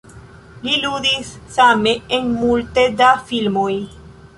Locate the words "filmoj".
3.33-3.73